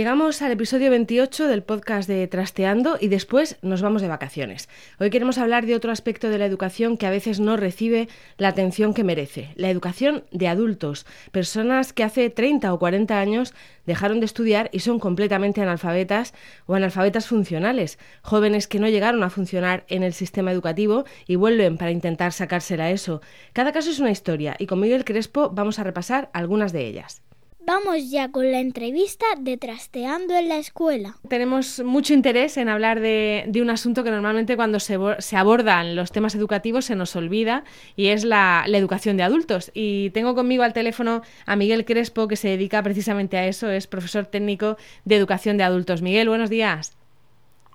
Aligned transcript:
Llegamos 0.00 0.40
al 0.40 0.50
episodio 0.50 0.88
28 0.88 1.46
del 1.46 1.62
podcast 1.62 2.08
de 2.08 2.26
Trasteando 2.26 2.96
y 2.98 3.08
después 3.08 3.58
nos 3.60 3.82
vamos 3.82 4.00
de 4.00 4.08
vacaciones. 4.08 4.66
Hoy 4.98 5.10
queremos 5.10 5.36
hablar 5.36 5.66
de 5.66 5.74
otro 5.74 5.92
aspecto 5.92 6.30
de 6.30 6.38
la 6.38 6.46
educación 6.46 6.96
que 6.96 7.04
a 7.06 7.10
veces 7.10 7.38
no 7.38 7.58
recibe 7.58 8.08
la 8.38 8.48
atención 8.48 8.94
que 8.94 9.04
merece, 9.04 9.50
la 9.56 9.68
educación 9.68 10.24
de 10.30 10.48
adultos, 10.48 11.04
personas 11.32 11.92
que 11.92 12.02
hace 12.02 12.30
30 12.30 12.72
o 12.72 12.78
40 12.78 13.20
años 13.20 13.52
dejaron 13.84 14.20
de 14.20 14.24
estudiar 14.24 14.70
y 14.72 14.78
son 14.78 15.00
completamente 15.00 15.60
analfabetas 15.60 16.32
o 16.64 16.74
analfabetas 16.74 17.26
funcionales, 17.26 17.98
jóvenes 18.22 18.68
que 18.68 18.80
no 18.80 18.88
llegaron 18.88 19.22
a 19.22 19.28
funcionar 19.28 19.84
en 19.88 20.02
el 20.02 20.14
sistema 20.14 20.50
educativo 20.50 21.04
y 21.26 21.36
vuelven 21.36 21.76
para 21.76 21.90
intentar 21.90 22.32
sacársela 22.32 22.90
eso. 22.90 23.20
Cada 23.52 23.72
caso 23.72 23.90
es 23.90 23.98
una 23.98 24.10
historia 24.10 24.56
y 24.58 24.64
con 24.64 24.80
Miguel 24.80 25.04
Crespo 25.04 25.50
vamos 25.50 25.78
a 25.78 25.84
repasar 25.84 26.30
algunas 26.32 26.72
de 26.72 26.86
ellas. 26.86 27.20
Vamos 27.66 28.10
ya 28.10 28.30
con 28.32 28.50
la 28.50 28.58
entrevista 28.58 29.26
de 29.38 29.56
Trasteando 29.56 30.34
en 30.34 30.48
la 30.48 30.58
Escuela. 30.58 31.16
Tenemos 31.28 31.82
mucho 31.84 32.14
interés 32.14 32.56
en 32.56 32.68
hablar 32.68 33.00
de, 33.00 33.50
un 33.60 33.70
asunto 33.70 34.02
que 34.02 34.10
normalmente 34.10 34.56
cuando 34.56 34.80
se, 34.80 34.96
abordan 35.36 35.94
los 35.94 36.10
temas 36.10 36.34
educativos 36.34 36.86
se 36.86 36.96
nos 36.96 37.14
olvida 37.16 37.64
y 37.96 38.08
es 38.08 38.24
la, 38.24 38.64
educación 38.66 39.16
de 39.16 39.24
adultos. 39.24 39.70
Y 39.74 40.10
tengo 40.10 40.34
conmigo 40.34 40.62
al 40.62 40.72
teléfono 40.72 41.22
a 41.46 41.56
Miguel 41.56 41.84
Crespo 41.84 42.28
que 42.28 42.36
se 42.36 42.48
dedica 42.48 42.82
precisamente 42.82 43.36
a 43.36 43.46
eso, 43.46 43.70
es 43.70 43.86
profesor 43.86 44.26
técnico 44.26 44.76
de 45.04 45.16
educación 45.16 45.56
de 45.56 45.64
adultos. 45.64 46.02
Miguel, 46.02 46.28
buenos 46.28 46.50
días. 46.50 46.99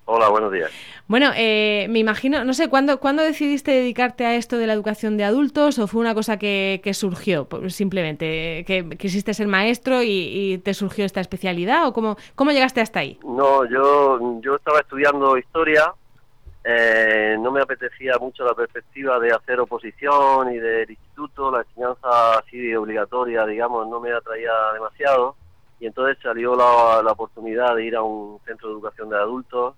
Hola, 0.08 0.30
buenos 0.30 0.52
días. 0.52 0.72
Bueno, 1.08 1.32
eh, 1.36 1.88
me 1.90 1.98
imagino, 1.98 2.46
no 2.46 2.54
sé, 2.54 2.70
¿cuándo, 2.70 3.00
¿cuándo 3.00 3.24
decidiste 3.24 3.72
dedicarte 3.72 4.24
a 4.24 4.36
esto 4.36 4.58
de 4.60 4.68
la 4.68 4.74
educación 4.74 5.18
de 5.18 5.24
adultos 5.24 5.80
o 5.80 5.88
fue 5.88 6.00
una 6.00 6.14
cosa 6.14 6.38
que, 6.38 6.80
surgió 6.94 7.48
simplemente? 7.70 8.64
¿Que 8.68 8.88
quisiste 9.00 9.34
ser 9.34 9.48
maestro 9.48 10.04
y, 10.04 10.62
te 10.64 10.76
surgió 10.76 11.06
esta 11.06 11.22
especialidad 11.22 11.88
o 11.88 11.94
cómo, 11.94 12.18
cómo 12.36 12.52
llegaste 12.52 12.82
hasta 12.82 13.00
ahí? 13.00 13.20
No, 13.24 13.66
yo, 13.66 14.42
yo 14.42 14.56
estaba 14.56 14.80
estudiando 14.80 15.38
historia, 15.40 15.92
eh, 16.64 17.36
no 17.40 17.52
me 17.52 17.62
apetecía 17.62 18.14
mucho 18.20 18.46
la 18.46 18.54
perspectiva 18.54 19.20
de 19.20 19.32
hacer 19.32 19.60
oposición 19.60 20.54
y 20.54 20.60
del 20.60 20.92
instituto, 20.92 21.50
la 21.50 21.62
enseñanza 21.62 22.38
así 22.38 22.76
obligatoria, 22.76 23.44
digamos, 23.48 23.88
no 23.88 24.00
me 24.00 24.12
atraía 24.12 24.52
demasiado 24.74 25.36
y 25.80 25.88
entonces 25.88 26.18
salió 26.22 26.56
la, 26.56 27.02
la 27.04 27.12
oportunidad 27.12 27.76
de 27.76 27.86
ir 27.86 27.96
a 27.96 28.04
un 28.04 28.40
centro 28.46 28.70
de 28.70 28.76
educación 28.76 29.10
de 29.10 29.18
adultos 29.18 29.76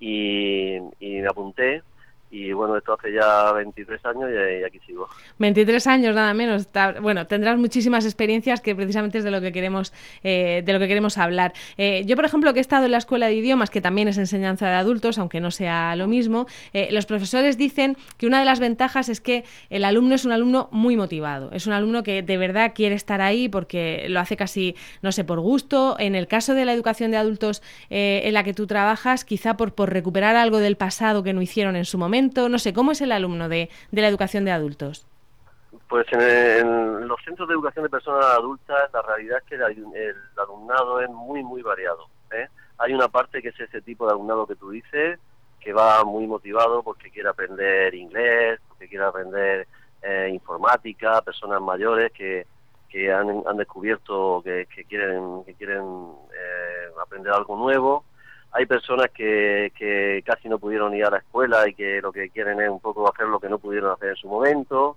y, 0.00 0.78
me 1.00 1.26
apunté 1.26 1.76
y 1.76 1.80
bueno, 1.80 1.82
esto 1.82 1.97
hace 2.98 3.12
ya 3.12 3.52
23 3.52 4.04
años 4.06 4.30
y, 4.30 4.64
aquí 4.64 4.78
sigo. 4.86 5.08
23 5.38 5.86
años 5.86 6.14
nada 6.14 6.34
menos. 6.34 6.68
Bueno, 7.00 7.26
tendrás 7.26 7.58
muchísimas 7.58 8.04
experiencias 8.04 8.60
que 8.60 8.74
precisamente 8.74 9.18
es 9.18 9.24
de 9.24 9.30
lo 9.30 9.40
que 9.40 9.52
queremos, 9.52 9.92
eh, 10.22 10.62
de 10.64 10.72
lo 10.72 10.78
que 10.78 10.88
queremos 10.88 11.18
hablar. 11.18 11.52
Eh, 11.76 12.04
yo, 12.06 12.16
por 12.16 12.24
ejemplo, 12.24 12.52
que 12.52 12.60
he 12.60 12.62
estado 12.62 12.86
en 12.86 12.92
la 12.92 12.98
escuela 12.98 13.26
de 13.26 13.34
idiomas, 13.34 13.70
que 13.70 13.80
también 13.80 14.08
es 14.08 14.18
enseñanza 14.18 14.68
de 14.68 14.74
adultos, 14.74 15.18
aunque 15.18 15.40
no 15.40 15.50
sea 15.50 15.96
lo 15.96 16.06
mismo, 16.06 16.46
eh, 16.72 16.88
los 16.90 17.06
profesores 17.06 17.56
dicen 17.56 17.96
que 18.16 18.26
una 18.26 18.40
de 18.40 18.44
las 18.44 18.60
ventajas 18.60 19.08
es 19.08 19.20
que 19.20 19.44
el 19.70 19.84
alumno 19.84 20.14
es 20.14 20.24
un 20.24 20.32
alumno 20.32 20.68
muy 20.72 20.96
motivado. 20.96 21.50
Es 21.52 21.66
un 21.66 21.72
alumno 21.72 22.02
que 22.02 22.22
de 22.22 22.36
verdad 22.36 22.72
quiere 22.74 22.94
estar 22.94 23.20
ahí 23.20 23.48
porque 23.48 24.06
lo 24.08 24.20
hace 24.20 24.36
casi, 24.36 24.76
no 25.02 25.12
sé, 25.12 25.24
por 25.24 25.40
gusto. 25.40 25.96
En 25.98 26.14
el 26.14 26.26
caso 26.26 26.54
de 26.54 26.64
la 26.64 26.72
educación 26.72 27.10
de 27.10 27.16
adultos 27.16 27.62
en 27.90 28.34
la 28.34 28.44
que 28.44 28.54
tú 28.54 28.66
trabajas, 28.66 29.24
quizá 29.24 29.56
por, 29.56 29.74
por 29.74 29.92
recuperar 29.92 30.36
algo 30.36 30.58
del 30.58 30.76
pasado 30.76 31.22
que 31.22 31.32
no 31.32 31.42
hicieron 31.42 31.76
en 31.76 31.84
su 31.84 31.98
momento 31.98 32.48
no 32.48 32.58
sé, 32.58 32.72
¿cómo 32.72 32.87
es 32.92 33.00
el 33.00 33.12
alumno 33.12 33.48
de, 33.48 33.70
la 33.90 34.08
educación 34.08 34.44
de 34.44 34.52
adultos? 34.52 35.06
Pues 35.88 36.06
en, 36.12 37.06
los 37.06 37.20
centros 37.24 37.48
de 37.48 37.54
educación 37.54 37.84
de 37.84 37.90
personas 37.90 38.24
adultas 38.24 38.90
la 38.92 39.02
realidad 39.02 39.38
es 39.38 39.44
que 39.44 39.54
el, 39.54 40.16
alumnado 40.36 41.00
es 41.00 41.10
muy, 41.10 41.42
muy 41.42 41.62
variado. 41.62 42.06
¿eh? 42.32 42.48
Hay 42.78 42.92
una 42.92 43.08
parte 43.08 43.42
que 43.42 43.48
es 43.48 43.60
ese 43.60 43.80
tipo 43.82 44.06
de 44.06 44.12
alumnado 44.12 44.46
que 44.46 44.56
tú 44.56 44.70
dices, 44.70 45.18
que 45.60 45.72
va 45.72 46.04
muy 46.04 46.26
motivado 46.26 46.82
porque 46.82 47.10
quiere 47.10 47.28
aprender 47.28 47.94
inglés, 47.94 48.60
porque 48.68 48.88
quiere 48.88 49.04
aprender 49.04 49.66
eh, 50.02 50.30
informática, 50.32 51.20
personas 51.22 51.60
mayores 51.60 52.12
que, 52.12 52.46
que 52.88 53.12
han, 53.12 53.42
han 53.46 53.56
descubierto 53.56 54.42
que, 54.42 54.66
quieren, 54.88 55.44
que 55.44 55.54
quieren 55.54 55.82
eh, 56.32 56.92
aprender 57.00 57.32
algo 57.32 57.56
nuevo 57.56 58.04
hay 58.52 58.66
personas 58.66 59.10
que, 59.10 59.72
que 59.76 60.22
casi 60.24 60.48
no 60.48 60.58
pudieron 60.58 60.94
ir 60.94 61.04
a 61.04 61.10
la 61.10 61.18
escuela 61.18 61.68
y 61.68 61.74
que 61.74 62.00
lo 62.00 62.12
que 62.12 62.30
quieren 62.30 62.60
es 62.60 62.68
un 62.68 62.80
poco 62.80 63.08
hacer 63.08 63.26
lo 63.26 63.40
que 63.40 63.48
no 63.48 63.58
pudieron 63.58 63.92
hacer 63.92 64.10
en 64.10 64.16
su 64.16 64.28
momento. 64.28 64.96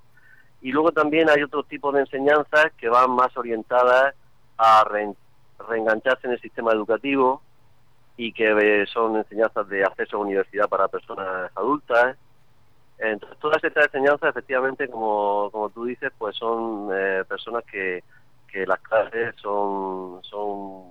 Y 0.62 0.72
luego 0.72 0.92
también 0.92 1.30
hay 1.30 1.44
otro 1.44 1.64
tipo 1.64 1.92
de 1.92 2.02
enseñanzas 2.02 2.72
que 2.78 2.88
van 2.88 3.12
más 3.12 3.36
orientadas 3.36 4.16
a 4.58 4.84
reengancharse 5.68 6.28
en 6.28 6.34
el 6.34 6.42
sistema 6.42 6.72
educativo 6.72 7.42
y 8.16 8.32
que 8.32 8.52
eh, 8.52 8.86
son 8.86 9.18
enseñanzas 9.18 9.68
de 9.68 9.84
acceso 9.84 10.18
a 10.18 10.22
universidad 10.22 10.70
para 10.70 10.88
personas 10.88 11.52
adultas. 11.56 12.16
Entonces, 13.00 13.40
todas 13.40 13.64
estas 13.64 13.86
enseñanzas, 13.86 14.30
efectivamente, 14.30 14.88
como, 14.88 15.50
como 15.52 15.72
tú 15.72 15.86
dices, 15.86 16.12
pues 16.18 16.36
son 16.36 16.90
eh, 16.94 17.24
personas 17.28 17.64
que, 17.66 18.04
que 18.48 18.66
las 18.68 18.80
clases 18.82 19.34
son, 19.38 20.22
son 20.24 20.91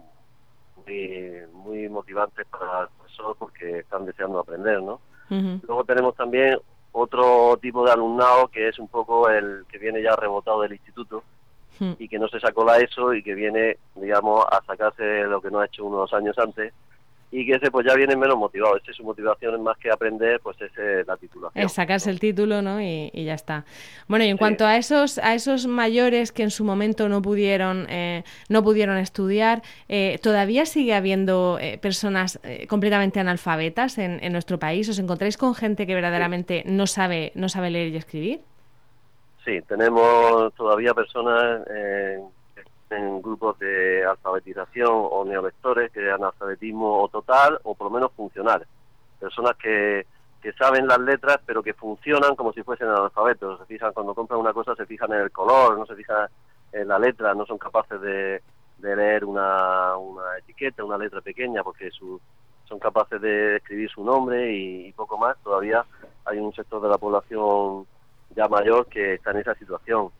muy, 1.52 1.88
motivantes 1.88 2.46
para 2.46 2.82
los 2.82 2.90
profesores 2.92 3.36
porque 3.38 3.78
están 3.80 4.06
deseando 4.06 4.38
aprender, 4.40 4.82
¿no? 4.82 5.00
Luego 5.28 5.84
tenemos 5.84 6.16
también 6.16 6.58
otro 6.92 7.56
tipo 7.62 7.84
de 7.84 7.92
alumnado 7.92 8.48
que 8.48 8.68
es 8.68 8.78
un 8.80 8.88
poco 8.88 9.28
el 9.30 9.64
que 9.68 9.78
viene 9.78 10.02
ya 10.02 10.16
rebotado 10.16 10.62
del 10.62 10.72
instituto 10.72 11.22
y 11.98 12.08
que 12.08 12.18
no 12.18 12.28
se 12.28 12.40
sacó 12.40 12.64
la 12.64 12.78
ESO 12.78 13.14
y 13.14 13.22
que 13.22 13.34
viene, 13.34 13.78
digamos, 13.94 14.44
a 14.50 14.62
sacarse 14.64 15.24
lo 15.24 15.40
que 15.40 15.50
no 15.50 15.60
ha 15.60 15.66
hecho 15.66 15.84
unos 15.84 16.12
años 16.12 16.36
antes 16.38 16.74
y 17.32 17.46
que 17.46 17.54
ese 17.54 17.70
pues 17.70 17.86
ya 17.86 17.94
viene 17.94 18.16
menos 18.16 18.36
motivado. 18.36 18.76
Ese 18.76 18.92
su 18.92 19.04
motivación 19.04 19.54
es 19.54 19.60
más 19.60 19.78
que 19.78 19.90
aprender, 19.90 20.40
pues 20.40 20.60
es 20.60 20.72
eh, 20.76 21.04
la 21.06 21.16
titulación. 21.16 21.64
Es 21.64 21.72
sacarse 21.72 22.10
el 22.10 22.18
título, 22.18 22.60
¿no? 22.60 22.80
Y, 22.80 23.10
ya 23.12 23.34
está. 23.34 23.64
Bueno, 24.08 24.24
y 24.24 24.28
en 24.28 24.36
cuanto 24.36 24.66
a 24.66 24.76
esos 24.76 25.18
a 25.18 25.34
esos 25.34 25.66
mayores 25.66 26.32
que 26.32 26.42
en 26.42 26.50
su 26.50 26.64
momento 26.64 27.08
no 27.08 27.22
pudieron 27.22 27.86
eh, 27.88 28.24
no 28.48 28.62
pudieron 28.62 28.96
estudiar, 28.96 29.62
eh, 29.88 30.18
todavía 30.22 30.66
sigue 30.66 30.94
habiendo 30.94 31.58
personas 31.80 32.40
completamente 32.68 33.20
analfabetas 33.20 33.98
en, 33.98 34.22
en, 34.22 34.32
nuestro 34.32 34.58
país. 34.58 34.88
¿Os 34.88 34.98
encontráis 34.98 35.36
con 35.36 35.54
gente 35.54 35.86
que 35.86 35.94
verdaderamente 35.94 36.64
no 36.66 36.86
sabe 36.86 37.32
no 37.34 37.48
sabe 37.48 37.70
leer 37.70 37.88
y 37.88 37.96
escribir? 37.96 38.40
Sí, 39.44 39.60
tenemos 39.68 40.52
todavía 40.54 40.94
personas 40.94 41.62
en 42.90 43.22
grupos 43.22 43.58
de 43.58 44.04
alfabetización 44.04 44.90
o 44.90 45.24
neolectores, 45.24 45.92
que 45.92 46.10
analfabetismo 46.10 47.02
o 47.02 47.08
total 47.08 47.58
o 47.62 47.74
por 47.74 47.86
lo 47.86 47.94
menos 47.94 48.12
funcional. 48.12 48.66
personas 49.18 49.56
que, 49.56 50.06
que 50.42 50.52
saben 50.54 50.86
las 50.86 50.98
letras 50.98 51.38
pero 51.46 51.62
que 51.62 51.74
funcionan 51.74 52.34
como 52.36 52.52
si 52.52 52.62
fuesen 52.62 52.88
analfabetos. 52.88 53.60
Se 53.60 53.66
fijan 53.66 53.92
cuando 53.92 54.14
compran 54.14 54.40
una 54.40 54.52
cosa, 54.52 54.74
se 54.74 54.86
fijan 54.86 55.12
en 55.12 55.20
el 55.20 55.30
color, 55.30 55.78
no 55.78 55.86
se 55.86 55.94
fijan 55.94 56.28
en 56.72 56.88
la 56.88 56.98
letra, 56.98 57.34
no 57.34 57.46
son 57.46 57.58
capaces 57.58 58.00
de, 58.00 58.42
de 58.78 58.96
leer 58.96 59.24
una, 59.24 59.96
una 59.96 60.38
etiqueta, 60.38 60.84
una 60.84 60.98
letra 60.98 61.20
pequeña, 61.20 61.62
porque 61.62 61.90
su, 61.90 62.20
son 62.70 62.78
capaces 62.78 63.20
de 63.20 63.56
escribir 63.56 63.90
su 63.90 64.04
nombre 64.04 64.52
y, 64.52 64.92
poco 64.92 65.18
más. 65.18 65.36
Todavía 65.42 65.84
hay 66.24 66.38
un 66.38 66.52
sector 66.54 66.80
de 66.80 66.88
la 66.88 66.98
población 66.98 67.86
ya 68.34 68.48
mayor 68.48 68.86
que 68.86 69.14
está 69.14 69.32
en 69.32 69.38
esa 69.38 69.54
situación. 69.56 70.10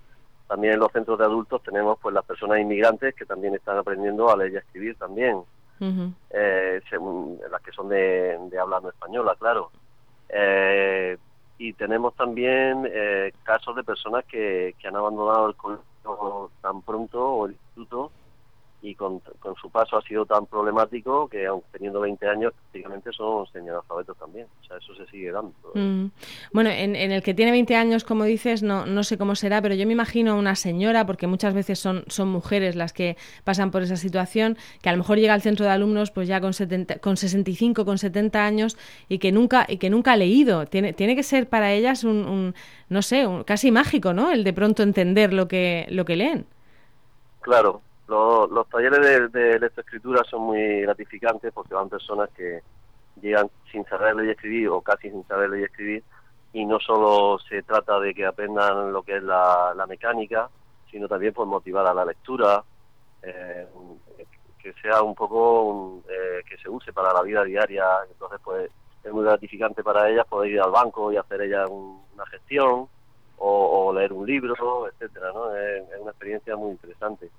También 0.51 0.75
en 0.75 0.81
los 0.81 0.91
centros 0.91 1.17
de 1.17 1.27
adultos 1.27 1.63
tenemos 1.63 1.97
pues 2.03 2.13
las 2.13 2.25
personas 2.25 2.59
inmigrantes 2.59 3.15
que 3.15 3.25
también 3.25 3.55
están 3.55 3.79
aprendiendo 3.79 4.29
a 4.29 4.37
leer 4.37 4.53
y 4.53 4.57
a 4.57 4.59
escribir 4.59 4.97
también, 4.97 5.45
eh, 6.31 6.81
según 6.91 7.39
las 7.49 7.63
que 7.63 7.71
son 7.71 7.89
de, 7.89 8.37
de 8.51 8.59
habla 8.59 8.81
no 8.81 8.89
española, 8.89 9.37
claro. 9.39 9.71
Eh, 10.29 11.17
y 11.57 11.73
tenemos 11.75 12.17
también 12.17 12.85
eh, 12.93 13.33
casos 13.45 13.77
de 13.77 13.85
personas 13.85 14.25
que, 14.25 14.75
que 14.81 14.89
han 14.89 14.97
abandonado 14.97 15.51
el 15.51 15.55
colegio 15.55 16.51
tan 16.61 16.83
pronto 16.83 17.25
o 17.25 17.47
el 17.47 17.53
instituto 17.53 18.11
y 18.83 18.95
con, 18.95 19.21
su 19.61 19.71
paso 19.71 19.97
ha 19.97 20.03
sido 20.03 20.25
tan 20.25 20.47
problemático 20.47 21.29
que 21.29 21.47
aun 21.47 21.63
teniendo 21.71 22.01
20 22.01 22.27
años 22.27 22.53
prácticamente 22.55 23.13
son 23.13 23.47
alfabetos 23.55 24.17
también. 24.17 24.47
O 24.61 24.65
sea, 24.65 24.79
eso 24.79 24.95
se 24.95 25.07
sigue 25.11 25.31
dando. 25.31 25.53
Mm. 25.75 26.07
Bueno, 26.53 26.71
en, 26.71 26.97
el 26.97 27.23
que 27.23 27.35
tiene 27.35 27.51
20 27.51 27.77
años, 27.77 28.05
como 28.05 28.25
dices, 28.25 28.63
no, 28.63 28.87
no 28.87 29.03
sé 29.03 29.19
cómo 29.19 29.35
será, 29.35 29.61
pero 29.61 29.75
yo 29.75 29.87
me 29.87 29.93
imagino 29.93 30.39
una 30.39 30.55
señora, 30.55 31.05
porque 31.05 31.27
muchas 31.27 31.53
veces 31.53 31.79
son, 31.79 32.05
son 32.07 32.29
mujeres 32.29 32.75
las 32.75 32.93
que 32.93 33.17
pasan 33.45 33.71
por 33.71 33.83
esa 33.83 33.97
situación, 33.97 34.57
que 34.81 34.89
a 34.89 34.93
lo 34.93 34.99
mejor 34.99 35.19
llega 35.19 35.35
al 35.35 35.43
centro 35.43 35.67
de 35.67 35.73
alumnos 35.73 36.11
pues 36.11 36.27
ya 36.27 36.41
con, 36.41 36.55
70, 36.55 37.01
con 37.01 37.17
65, 37.17 37.85
con 37.85 37.99
70 37.99 38.45
años 38.45 38.79
y 39.09 39.19
que 39.19 39.31
nunca, 39.31 39.67
y 39.69 39.77
que 39.77 39.91
nunca 39.91 40.13
ha 40.13 40.17
leído. 40.17 40.67
Tiene, 40.67 40.93
tiene 40.95 41.15
que 41.15 41.23
ser 41.23 41.49
para 41.49 41.73
ellas 41.73 42.05
un, 42.05 42.25
un 42.27 42.55
no 42.89 43.03
sé, 43.03 43.27
un, 43.27 43.45
casi 43.45 43.71
mágico, 43.71 44.15
¿no? 44.15 44.31
El 44.31 44.43
de 44.43 44.53
pronto 44.53 44.83
entender 44.83 45.33
lo 45.33 45.49
que, 45.49 45.87
lo 45.91 46.05
que 46.05 46.17
leen. 46.17 46.47
Claro, 47.41 47.83
los, 48.11 48.69
talleres 48.69 49.01
de, 49.01 49.29
de 49.29 49.59
lectoescritura 49.59 50.23
son 50.25 50.43
muy 50.43 50.83
gratificantes 50.83 51.53
porque 51.53 51.75
van 51.75 51.89
personas 51.89 52.29
que 52.31 52.61
llegan 53.21 53.51
sin 53.71 53.85
saber 53.87 54.17
leer 54.17 54.29
y 54.29 54.33
escribir 54.33 54.69
o 54.69 54.81
casi 54.81 55.11
sin 55.11 55.27
saber 55.27 55.51
leer 55.51 55.63
y 55.63 55.65
escribir. 55.65 56.05
Y 56.53 56.67
no 56.67 56.81
solo 56.81 57.39
se 57.49 57.63
trata 57.63 58.01
de 58.01 58.13
que 58.13 58.27
aprendan 58.27 58.93
lo 58.93 59.03
que 59.03 59.17
es 59.17 59.23
la, 59.23 59.85
mecánica, 59.89 60.49
sino 60.91 61.07
también 61.09 61.33
por 61.33 61.47
motivar 61.47 61.87
a 61.87 61.95
la 61.95 62.05
lectura, 62.05 62.65
eh, 63.23 63.67
que 64.59 64.73
sea 64.75 65.03
un 65.03 65.15
poco 65.15 66.03
eh, 66.09 66.43
que 66.49 66.59
se 66.59 66.69
use 66.69 66.93
para 66.93 67.13
la 67.13 67.23
vida 67.23 67.45
diaria, 67.45 67.85
entonces 68.11 68.41
pues 68.45 68.71
es 69.03 69.13
muy 69.13 69.25
gratificante 69.25 69.83
para 69.83 70.09
ellas 70.11 70.27
poder 70.27 70.51
ir 70.51 70.61
al 70.61 70.71
banco 70.71 71.13
y 71.13 71.17
hacer 71.17 71.41
ella 71.43 71.67
una 71.67 72.27
gestión, 72.27 72.89
o, 73.43 73.93
leer 73.93 74.13
un 74.13 74.27
libro, 74.27 74.87
etcétera, 74.89 75.33
¿no? 75.33 75.55
Es, 75.57 75.83
una 76.01 76.11
experiencia 76.11 76.57
muy 76.57 76.73
interesante. 76.73 77.31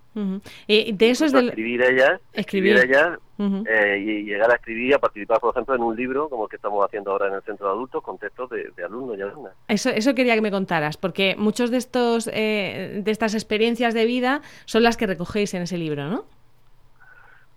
Y 0.68 0.92
de 0.92 1.10
eso 1.10 1.26
es 1.26 1.32
del... 1.32 1.50
escribir 1.50 1.84
ellas, 1.84 2.20
escribir, 2.34 2.78
ellas 2.78 3.20
eh, 3.40 3.98
y 4.00 4.24
llegar 4.24 4.52
a 4.52 4.56
escribir 4.56 4.90
y 4.90 4.94
a 4.94 5.00
participar, 5.00 5.40
por 5.40 5.54
ejemplo, 5.54 5.76
en 5.76 5.84
un 5.84 5.96
libro 5.96 6.28
como 6.28 6.46
el 6.46 6.50
que 6.50 6.56
estamos 6.56 6.84
haciendo 6.84 7.12
ahora 7.12 7.28
en 7.28 7.36
el 7.36 7.42
centro 7.44 7.68
de 7.68 7.74
adultos 7.74 8.04
con 8.04 8.18
textos 8.18 8.50
de, 8.50 8.84
alumnos 8.84 9.18
y 9.18 9.22
alumnas. 9.22 9.54
Eso, 9.68 9.90
eso 9.90 10.16
quería 10.16 10.36
que 10.36 10.42
me 10.42 10.52
contaras, 10.52 10.98
porque 10.98 11.36
muchos 11.38 11.70
de 11.70 11.78
estos 11.78 12.28
eh, 12.34 13.02
de 13.04 13.12
estas 13.12 13.36
experiencias 13.36 13.94
de 13.94 14.06
vida 14.06 14.42
son 14.66 14.84
las 14.84 14.98
que 14.98 15.08
recogéis 15.08 15.54
en 15.54 15.62
ese 15.62 15.78
libro, 15.78 16.10
¿no? 16.10 16.26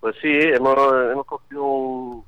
Pues 0.00 0.17
sí, 0.20 0.29
hemos, 0.31 0.76
hemos 1.11 1.25
cogido 1.25 1.64
un, 1.64 2.25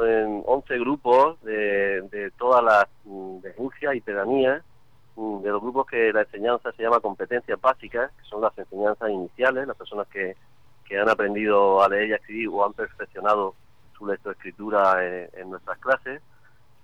en 0.00 0.42
11 0.46 0.78
grupos 0.78 1.40
de, 1.42 2.00
de 2.10 2.30
todas 2.38 2.64
las 2.64 2.86
mm, 3.04 3.40
denuncias 3.40 3.94
y 3.94 4.00
pedanías 4.00 4.62
de 5.18 5.50
los 5.50 5.60
grupos 5.60 5.86
que 5.86 6.12
la 6.12 6.22
enseñanza 6.22 6.70
se 6.72 6.82
llama 6.82 7.00
competencias 7.00 7.60
básicas, 7.60 8.12
que 8.12 8.24
son 8.24 8.40
las 8.40 8.56
enseñanzas 8.56 9.10
iniciales, 9.10 9.66
las 9.66 9.76
personas 9.76 10.06
que, 10.06 10.36
que 10.84 10.98
han 10.98 11.08
aprendido 11.08 11.82
a 11.82 11.88
leer 11.88 12.08
y 12.08 12.12
a 12.12 12.16
escribir 12.16 12.48
o 12.48 12.64
han 12.64 12.72
perfeccionado 12.72 13.54
su 13.96 14.06
lectoescritura 14.06 15.04
en, 15.04 15.50
nuestras 15.50 15.76
clases 15.78 16.22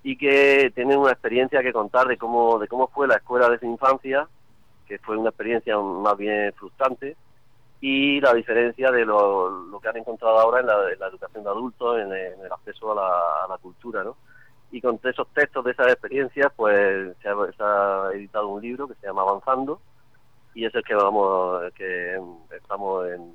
y 0.02 0.16
que 0.16 0.72
tienen 0.74 0.98
una 0.98 1.12
experiencia 1.12 1.62
que 1.62 1.72
contar 1.72 2.08
de 2.08 2.18
cómo, 2.18 2.58
de 2.58 2.66
cómo 2.66 2.88
fue 2.88 3.06
la 3.06 3.14
escuela 3.14 3.48
de 3.48 3.58
su 3.60 3.66
infancia, 3.66 4.26
que 4.88 4.98
fue 4.98 5.16
una 5.16 5.30
experiencia 5.30 5.78
más 5.78 6.16
bien 6.16 6.52
frustrante, 6.54 7.16
y 7.80 8.20
la 8.20 8.34
diferencia 8.34 8.90
de 8.90 9.04
lo, 9.04 9.48
lo 9.48 9.78
que 9.78 9.88
han 9.88 9.96
encontrado 9.96 10.38
ahora 10.40 10.60
en 10.60 10.66
la, 10.66 11.08
educación 11.08 11.44
de 11.44 11.50
adultos, 11.50 12.00
en 12.00 12.12
el, 12.12 12.52
acceso 12.52 12.98
a 12.98 13.46
la 13.48 13.58
cultura, 13.58 14.02
¿no? 14.02 14.16
Y 14.74 14.80
con 14.80 14.98
esos 15.04 15.28
textos 15.28 15.64
de 15.64 15.70
esas 15.70 15.86
experiencias 15.86 16.52
pues 16.56 17.16
se 17.22 17.28
ha, 17.28 18.10
editado 18.12 18.48
un 18.48 18.60
libro 18.60 18.88
que 18.88 18.94
se 18.94 19.06
llama 19.06 19.22
Avanzando 19.22 19.80
y 20.52 20.64
es 20.64 20.74
el 20.74 20.82
que 20.82 20.96
vamos 20.96 21.72
que 21.74 22.20
estamos 22.50 23.06
en, 23.06 23.34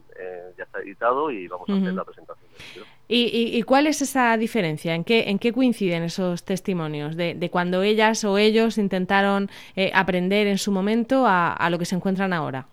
ya 0.58 0.66
está 0.66 0.80
editado 0.80 1.32
y 1.32 1.48
vamos 1.48 1.70
a 1.70 1.74
hacer 1.78 1.94
la 1.94 2.04
presentación 2.04 2.46
del 2.52 2.62
libro. 2.74 2.90
¿Y, 3.08 3.58
y, 3.58 3.64
cuál 3.64 3.88
es 3.88 4.02
esa 4.02 4.36
diferencia? 4.36 4.94
¿En 4.94 5.06
qué, 5.06 5.30
en 5.30 5.40
qué 5.40 5.54
coinciden 5.54 6.04
esos 6.04 6.44
testimonios 6.44 7.16
de, 7.16 7.36
de 7.36 7.50
cuando 7.50 7.84
ellas 7.84 8.26
o 8.26 8.38
ellos 8.38 8.78
intentaron 8.78 9.50
eh, 9.78 9.92
aprender 9.94 10.46
en 10.48 10.58
su 10.58 10.74
momento 10.74 11.26
a, 11.26 11.54
a, 11.54 11.70
lo 11.70 11.80
que 11.80 11.86
se 11.86 11.96
encuentran 11.96 12.34
ahora? 12.34 12.66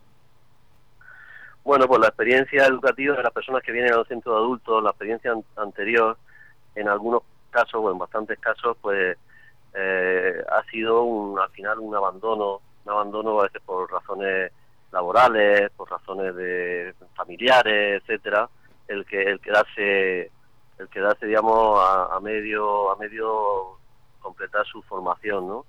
Bueno, 1.63 1.87
pues 1.87 2.01
la 2.01 2.09
experiencia 2.09 2.67
educativa 2.67 3.17
de 3.17 3.23
las 3.23 3.33
personas 3.33 3.63
que 3.63 3.71
vienen 3.71 3.93
al 3.93 4.07
centro 4.07 4.33
de 4.33 4.39
adultos, 4.39 4.83
la 4.83 4.91
experiencia 4.91 5.33
anterior, 5.57 6.17
en 6.75 6.89
algunos 6.89 7.23
casos 7.57 7.81
o 7.83 7.91
en 7.91 7.97
bastantes 7.97 8.39
casos 8.39 8.77
pues 8.83 9.17
eh, 9.75 10.45
ha 10.51 10.63
sido 10.71 11.03
un, 11.05 11.39
al 11.39 11.49
final 11.51 11.79
un 11.79 11.95
abandono, 11.95 12.61
un 12.85 12.93
abandono 12.93 13.41
a 13.41 13.45
veces 13.45 13.63
por 13.65 13.91
razones 13.91 14.53
laborales, 14.93 15.71
por 15.75 15.91
razones 15.91 16.37
de 16.37 16.95
familiares, 17.15 18.03
etcétera, 18.03 18.49
el 18.89 19.07
que 19.07 19.23
el 19.23 19.41
quedarse 19.41 20.31
el 20.79 20.89
quedarse 20.89 21.27
digamos 21.27 21.81
a, 21.83 22.21
medio 22.21 22.91
a 22.91 22.97
medio 22.97 23.79
completar 24.21 24.67
su 24.67 24.83
formación, 24.83 25.49
¿no? 25.49 25.65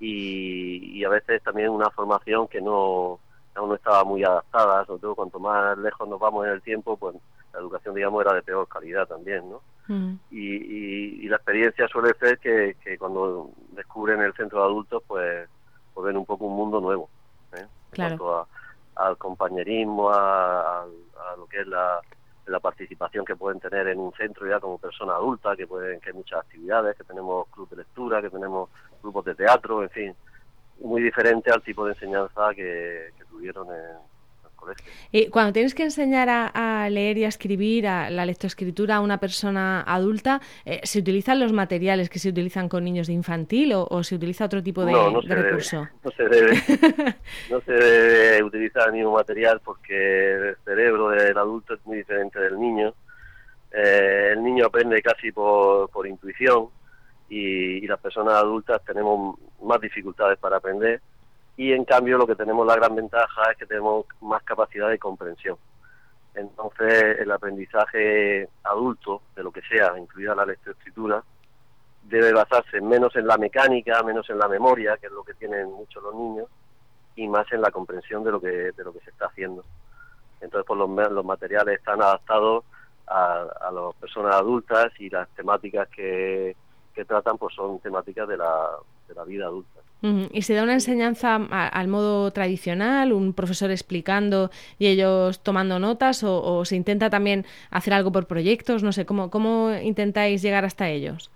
Y, 0.00 1.04
a 1.04 1.08
veces 1.08 1.42
también 1.42 1.70
una 1.70 1.90
formación 1.90 2.46
que 2.46 2.60
no 2.60 3.18
aún 3.54 3.70
no 3.70 3.74
estaba 3.74 4.04
muy 4.04 4.22
adaptada, 4.22 4.84
sobre 4.84 5.00
todo 5.00 5.16
cuanto 5.16 5.40
más 5.40 5.76
lejos 5.78 6.08
nos 6.08 6.20
vamos 6.20 6.46
en 6.46 6.52
el 6.52 6.62
tiempo, 6.62 6.96
pues 6.96 7.16
la 7.52 7.58
educación 7.58 7.94
digamos 7.94 8.24
era 8.24 8.34
de 8.34 8.42
peor 8.42 8.68
calidad 8.68 9.06
también, 9.06 9.48
¿no? 9.50 9.60
Y, 10.30 11.28
la 11.28 11.36
experiencia 11.36 11.88
suele 11.88 12.14
ser 12.14 12.38
que, 12.38 12.98
cuando 12.98 13.50
descubren 13.72 14.20
el 14.20 14.34
centro 14.34 14.60
de 14.60 14.64
adultos, 14.64 15.02
pues, 15.06 15.48
pues, 15.94 16.06
ven 16.06 16.16
un 16.16 16.26
poco 16.26 16.46
un 16.46 16.56
mundo 16.56 16.80
nuevo. 16.80 17.08
¿eh? 17.52 17.66
Claro. 17.90 18.46
al 18.96 19.16
compañerismo, 19.16 20.10
a, 20.10 20.86
lo 21.36 21.46
que 21.46 21.60
es 21.60 21.66
la, 21.66 22.00
la 22.46 22.60
participación 22.60 23.24
que 23.24 23.36
pueden 23.36 23.60
tener 23.60 23.88
en 23.88 23.98
un 23.98 24.12
centro 24.12 24.46
ya 24.48 24.60
como 24.60 24.78
persona 24.78 25.14
adulta, 25.14 25.56
que 25.56 25.66
pueden 25.66 26.00
que 26.00 26.10
hay 26.10 26.16
muchas 26.16 26.40
actividades, 26.40 26.96
que 26.96 27.04
tenemos 27.04 27.48
club 27.48 27.68
de 27.70 27.76
lectura, 27.76 28.22
que 28.22 28.30
tenemos 28.30 28.70
grupos 29.02 29.24
de 29.26 29.34
teatro, 29.34 29.82
en 29.82 29.90
fin, 29.90 30.14
muy 30.80 31.02
diferente 31.02 31.50
al 31.50 31.62
tipo 31.62 31.84
de 31.84 31.92
enseñanza 31.92 32.54
que, 32.54 33.10
que 33.16 33.24
tuvieron 33.24 33.68
en, 33.68 33.98
y 35.10 35.28
cuando 35.28 35.52
tienes 35.52 35.74
que 35.74 35.84
enseñar 35.84 36.28
a, 36.30 36.88
leer 36.90 37.18
y 37.18 37.24
a 37.24 37.28
escribir, 37.28 37.86
a 37.86 38.10
la 38.10 38.26
lectoescritura 38.26 38.96
a 38.96 39.00
una 39.00 39.18
persona 39.18 39.82
adulta, 39.82 40.40
eh, 40.64 40.80
¿se 40.84 41.00
utilizan 41.00 41.40
los 41.40 41.52
materiales 41.52 42.10
que 42.10 42.18
se 42.18 42.30
utilizan 42.30 42.68
con 42.68 42.84
niños 42.84 43.06
de 43.06 43.12
infantil 43.12 43.72
o, 43.74 44.02
se 44.02 44.14
utiliza 44.14 44.44
otro 44.44 44.62
tipo 44.62 44.84
de, 44.84 44.92
recurso? 45.28 45.88
no, 46.04 46.10
se 46.10 46.28
debe, 46.28 46.52
no 47.50 47.60
se 47.60 47.72
debe 47.72 48.42
utilizar 48.42 48.88
el 48.88 48.94
mismo 48.94 49.12
material 49.12 49.60
porque 49.64 50.34
el 50.34 50.56
cerebro 50.64 51.10
del 51.10 51.36
adulto 51.36 51.74
es 51.74 51.86
muy 51.86 51.98
diferente 51.98 52.38
del 52.38 52.58
niño. 52.58 52.94
Eh, 53.72 54.30
el 54.32 54.42
niño 54.42 54.66
aprende 54.66 55.02
casi 55.02 55.30
por, 55.32 55.90
por 55.90 56.06
intuición 56.06 56.68
y 57.30 57.86
las 57.86 58.00
personas 58.00 58.34
adultas 58.34 58.82
tenemos 58.86 59.38
más 59.62 59.80
dificultades 59.80 60.38
para 60.38 60.56
aprender 60.56 61.02
y 61.58 61.72
en 61.72 61.84
cambio 61.84 62.16
lo 62.16 62.26
que 62.26 62.36
tenemos 62.36 62.64
la 62.64 62.76
gran 62.76 62.94
ventaja 62.94 63.50
es 63.50 63.58
que 63.58 63.66
tenemos 63.66 64.06
más 64.20 64.44
capacidad 64.44 64.88
de 64.88 64.98
comprensión. 64.98 65.56
Entonces 66.36 67.18
el 67.18 67.30
aprendizaje 67.32 68.48
adulto, 68.62 69.22
de 69.34 69.42
lo 69.42 69.50
que 69.50 69.62
sea, 69.62 69.98
incluida 69.98 70.36
la 70.36 70.46
lectoescritura, 70.46 71.20
debe 72.04 72.32
basarse 72.32 72.80
menos 72.80 73.14
en 73.16 73.26
la 73.26 73.36
mecánica, 73.38 74.00
menos 74.04 74.30
en 74.30 74.38
la 74.38 74.46
memoria, 74.46 74.96
que 74.98 75.08
es 75.08 75.12
lo 75.12 75.24
que 75.24 75.34
tienen 75.34 75.66
muchos 75.66 76.00
los 76.00 76.14
niños, 76.14 76.46
y 77.16 77.26
más 77.26 77.50
en 77.52 77.60
la 77.60 77.72
comprensión 77.72 78.22
de 78.22 78.30
lo 78.30 78.40
que, 78.40 78.70
de 78.70 78.84
lo 78.84 78.92
que 78.92 79.00
se 79.00 79.10
está 79.10 79.26
haciendo. 79.26 79.64
Entonces 80.40 80.64
pues 80.64 80.78
los, 80.78 81.10
los 81.10 81.24
materiales 81.24 81.80
están 81.80 82.00
adaptados 82.00 82.64
a, 83.08 83.42
a 83.62 83.72
las 83.72 83.96
personas 83.96 84.36
adultas 84.36 84.92
y 85.00 85.10
las 85.10 85.28
temáticas 85.30 85.88
que, 85.88 86.54
que 86.94 87.04
tratan 87.04 87.36
pues 87.36 87.52
son 87.56 87.80
temáticas 87.80 88.28
de 88.28 88.36
la, 88.36 88.76
de 89.08 89.14
la 89.16 89.24
vida 89.24 89.46
adulta. 89.46 89.77
¿Y 90.00 90.42
se 90.42 90.54
da 90.54 90.62
una 90.62 90.74
enseñanza 90.74 91.34
al 91.34 91.88
modo 91.88 92.30
tradicional, 92.30 93.12
un 93.12 93.32
profesor 93.32 93.70
explicando 93.72 94.50
y 94.78 94.86
ellos 94.86 95.42
tomando 95.42 95.80
notas, 95.80 96.22
o, 96.22 96.64
se 96.64 96.76
intenta 96.76 97.10
también 97.10 97.44
hacer 97.70 97.92
algo 97.94 98.12
por 98.12 98.26
proyectos? 98.26 98.84
No 98.84 98.92
sé, 98.92 99.06
¿cómo, 99.06 99.28
cómo 99.30 99.72
intentáis 99.82 100.40
llegar 100.40 100.64
hasta 100.64 100.88
ellos? 100.88 101.32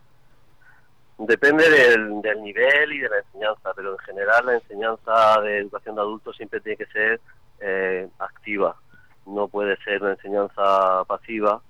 depende 1.27 1.69
del, 1.71 2.43
nivel 2.43 2.93
y 2.93 2.99
de 2.99 3.09
la 3.09 3.19
enseñanza, 3.19 3.73
pero 3.77 3.93
en 3.93 3.99
general 3.99 4.47
la 4.47 4.55
enseñanza 4.55 5.41
de 5.43 5.59
educación 5.59 5.95
de 5.95 6.01
adultos 6.01 6.37
siempre 6.37 6.61
tiene 6.61 6.77
que 6.77 6.87
ser 6.87 7.21
eh, 7.61 8.09
activa, 8.19 8.77
no 9.27 9.49
puede 9.49 9.77
ser 9.79 10.03
una 10.03 10.13
enseñanza 10.13 11.05
pasiva, 11.07 11.61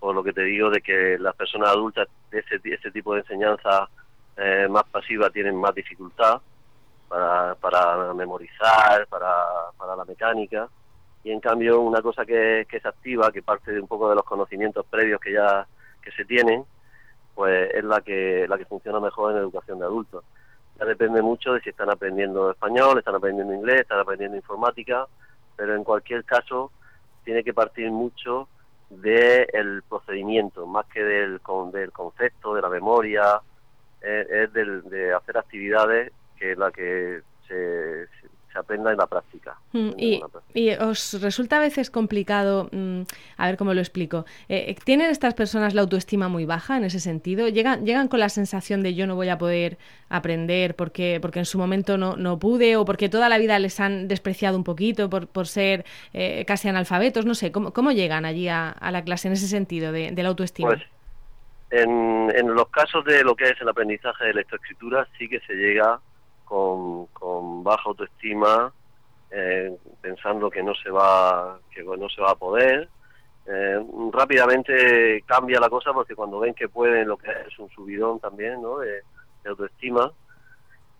por 0.00 0.14
lo 0.14 0.24
que 0.24 0.32
te 0.32 0.42
digo 0.42 0.70
de 0.70 0.80
que 0.80 1.18
las 1.18 1.36
personas 1.36 1.70
adultas 1.70 2.08
ese, 2.32 2.60
ese 2.64 2.90
tipo 2.90 3.14
de 3.14 3.20
enseñanza 3.20 3.88
eh, 4.36 4.66
más 4.68 4.84
pasiva 4.84 5.30
tienen 5.30 5.56
más 5.56 5.74
dificultad 5.74 6.40
para, 7.08 7.54
para 7.56 8.14
memorizar, 8.14 9.06
para, 9.08 9.34
para 9.76 9.96
la 9.96 10.04
mecánica, 10.04 10.68
y 11.22 11.30
en 11.32 11.40
cambio 11.40 11.80
una 11.80 12.00
cosa 12.00 12.24
que, 12.24 12.66
que 12.68 12.78
es 12.78 12.86
activa, 12.86 13.30
que 13.32 13.42
parte 13.42 13.72
de 13.72 13.80
un 13.80 13.88
poco 13.88 14.08
de 14.08 14.14
los 14.14 14.24
conocimientos 14.24 14.86
previos 14.86 15.20
que 15.20 15.32
ya 15.32 15.66
que 16.02 16.10
se 16.12 16.24
tienen, 16.24 16.64
pues 17.34 17.74
es 17.74 17.84
la 17.84 18.00
que, 18.00 18.46
la 18.48 18.56
que 18.56 18.64
funciona 18.64 19.00
mejor 19.00 19.32
en 19.32 19.38
educación 19.38 19.78
de 19.78 19.84
adultos. 19.84 20.24
Ya 20.78 20.86
depende 20.86 21.20
mucho 21.20 21.52
de 21.52 21.60
si 21.60 21.70
están 21.70 21.90
aprendiendo 21.90 22.50
español, 22.50 22.98
están 22.98 23.14
aprendiendo 23.14 23.52
inglés, 23.52 23.80
están 23.80 24.00
aprendiendo 24.00 24.36
informática, 24.36 25.06
pero 25.56 25.74
en 25.74 25.84
cualquier 25.84 26.24
caso 26.24 26.70
tiene 27.24 27.44
que 27.44 27.52
partir 27.52 27.90
mucho 27.90 28.48
del 28.88 29.82
procedimiento, 29.88 30.66
más 30.66 30.86
que 30.86 31.04
del, 31.04 31.40
del 31.72 31.92
concepto, 31.92 32.54
de 32.54 32.62
la 32.62 32.68
memoria, 32.68 33.40
es, 34.02 34.52
de 34.52 35.14
hacer 35.14 35.38
actividades 35.38 36.12
que 36.38 36.56
la 36.56 36.70
que 36.70 37.20
se, 37.46 38.06
se 38.52 38.58
aprenda 38.58 38.90
en 38.90 38.96
la 38.96 39.06
práctica. 39.06 39.56
Mm, 39.72 39.90
y, 39.96 40.70
os 40.80 41.20
resulta 41.20 41.58
a 41.58 41.60
veces 41.60 41.90
complicado, 41.90 42.68
mm, 42.72 43.02
a 43.36 43.46
ver 43.46 43.56
cómo 43.56 43.74
lo 43.74 43.80
explico, 43.80 44.24
eh, 44.48 44.64
eh, 44.68 44.76
¿tienen 44.84 45.10
estas 45.10 45.34
personas 45.34 45.74
la 45.74 45.82
autoestima 45.82 46.28
muy 46.28 46.46
baja 46.46 46.76
en 46.76 46.84
ese 46.84 47.00
sentido? 47.00 47.48
¿Llegan, 47.48 47.84
llegan 47.84 48.08
con 48.08 48.20
la 48.20 48.28
sensación 48.28 48.82
de 48.82 48.94
yo 48.94 49.06
no 49.06 49.14
voy 49.14 49.28
a 49.28 49.38
poder 49.38 49.78
aprender 50.08 50.74
porque, 50.74 51.18
porque 51.22 51.38
en 51.38 51.44
su 51.44 51.58
momento 51.58 51.96
no, 51.96 52.16
no 52.16 52.38
pude 52.38 52.76
o 52.76 52.84
porque 52.84 53.08
toda 53.08 53.28
la 53.28 53.38
vida 53.38 53.58
les 53.58 53.78
han 53.78 54.08
despreciado 54.08 54.56
un 54.56 54.64
poquito 54.64 55.08
por, 55.08 55.28
por 55.28 55.46
ser 55.46 55.84
eh, 56.12 56.44
casi 56.46 56.68
analfabetos? 56.68 57.26
No 57.26 57.34
sé, 57.34 57.52
¿cómo, 57.52 57.72
cómo 57.72 57.92
llegan 57.92 58.24
allí 58.24 58.48
a, 58.48 58.76
la 58.90 59.04
clase 59.04 59.28
en 59.28 59.34
ese 59.34 59.46
sentido 59.46 59.92
de, 59.92 60.10
la 60.10 60.28
autoestima? 60.28 60.70
Pues, 60.70 60.82
en, 61.70 62.32
en 62.34 62.54
los 62.54 62.68
casos 62.68 63.04
de 63.04 63.22
lo 63.22 63.34
que 63.36 63.44
es 63.44 63.60
el 63.60 63.68
aprendizaje 63.68 64.26
de 64.26 64.34
lectoescritura 64.34 65.06
sí 65.16 65.28
que 65.28 65.40
se 65.40 65.54
llega 65.54 66.00
con, 66.44 67.62
baja 67.62 67.84
autoestima, 67.86 68.72
eh, 69.30 69.72
pensando 70.00 70.50
que 70.50 70.62
no 70.64 70.74
se 70.74 70.90
va 70.90 71.60
que 71.72 71.84
no 71.84 72.08
se 72.08 72.20
va 72.20 72.32
a 72.32 72.34
poder. 72.34 72.88
Eh, 73.46 73.80
rápidamente 74.12 75.22
cambia 75.26 75.60
la 75.60 75.70
cosa 75.70 75.92
porque 75.92 76.16
cuando 76.16 76.40
ven 76.40 76.54
que 76.54 76.68
pueden, 76.68 77.08
lo 77.08 77.16
que 77.16 77.30
es 77.30 77.58
un 77.58 77.70
subidón 77.70 78.18
también 78.18 78.60
¿no? 78.60 78.78
de, 78.78 79.02
autoestima. 79.46 80.12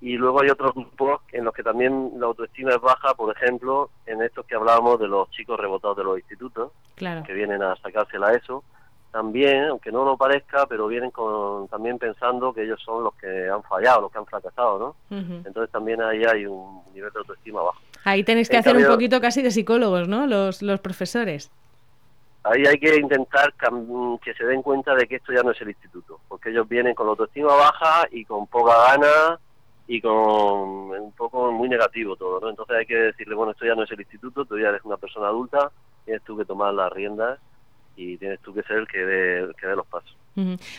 Y 0.00 0.16
luego 0.16 0.40
hay 0.40 0.48
otros 0.48 0.72
grupos 0.72 1.20
en 1.32 1.44
los 1.44 1.52
que 1.52 1.62
también 1.62 2.12
la 2.16 2.26
autoestima 2.26 2.70
es 2.70 2.80
baja, 2.80 3.12
por 3.14 3.36
ejemplo, 3.36 3.90
en 4.06 4.22
estos 4.22 4.46
que 4.46 4.54
hablábamos 4.54 4.98
de 4.98 5.08
los 5.08 5.28
chicos 5.30 5.60
rebotados 5.60 5.98
de 5.98 6.04
los 6.04 6.18
institutos, 6.18 6.72
que 6.96 7.32
vienen 7.34 7.62
a 7.62 7.76
sacársela 7.76 8.32
eso 8.32 8.64
también, 9.10 9.64
aunque 9.64 9.90
no 9.90 10.04
lo 10.04 10.16
parezca, 10.16 10.66
pero 10.66 10.86
vienen 10.86 11.10
con, 11.10 11.68
también 11.68 11.98
pensando 11.98 12.52
que 12.52 12.62
ellos 12.62 12.80
son 12.84 13.04
los 13.04 13.14
que 13.14 13.48
han 13.48 13.62
fallado, 13.64 14.02
los 14.02 14.12
que 14.12 14.18
han 14.18 14.26
fracasado, 14.26 14.78
¿no? 15.10 15.16
Entonces 15.44 15.70
también 15.70 16.00
ahí 16.00 16.24
hay 16.24 16.46
un 16.46 16.82
nivel 16.94 17.12
de 17.12 17.18
autoestima 17.18 17.62
bajo. 17.62 17.80
Ahí 18.04 18.22
tenéis 18.24 18.48
que 18.48 18.56
hacer 18.56 18.76
un 18.76 18.86
poquito 18.86 19.20
casi 19.20 19.42
de 19.42 19.50
psicólogos, 19.50 20.08
¿no? 20.08 20.26
Los, 20.26 20.62
los 20.62 20.80
profesores. 20.80 21.50
Ahí 22.42 22.64
hay 22.66 22.78
que 22.78 22.96
intentar 22.96 23.52
que 24.22 24.34
se 24.34 24.44
den 24.44 24.62
cuenta 24.62 24.94
de 24.94 25.06
que 25.06 25.16
esto 25.16 25.32
ya 25.32 25.42
no 25.42 25.50
es 25.50 25.60
el 25.60 25.68
instituto, 25.68 26.20
porque 26.28 26.50
ellos 26.50 26.68
vienen 26.68 26.94
con 26.94 27.06
la 27.06 27.10
autoestima 27.10 27.54
baja 27.54 28.08
y 28.10 28.24
con 28.24 28.46
poca 28.46 28.74
gana 28.88 29.38
y 29.86 30.00
con 30.00 30.12
un 30.12 31.12
poco 31.16 31.50
muy 31.50 31.68
negativo 31.68 32.16
todo, 32.16 32.40
¿no? 32.40 32.48
Entonces 32.48 32.76
hay 32.76 32.86
que 32.86 32.96
decirle, 32.96 33.34
bueno, 33.34 33.52
esto 33.52 33.66
ya 33.66 33.74
no 33.74 33.82
es 33.82 33.90
el 33.90 34.00
instituto, 34.00 34.44
tú 34.44 34.56
ya 34.56 34.68
eres 34.68 34.84
una 34.84 34.96
persona 34.96 35.26
adulta, 35.26 35.70
tienes 36.04 36.22
tú 36.22 36.36
que 36.36 36.44
tomar 36.44 36.72
las 36.72 36.92
riendas 36.92 37.40
y 37.96 38.16
tienes 38.16 38.40
tú 38.40 38.54
que 38.54 38.62
ser 38.62 38.78
el 38.78 38.88
que 38.88 38.98
dé, 38.98 39.52
que 39.60 39.66
dé 39.66 39.76
los 39.76 39.86
pasos. 39.86 40.16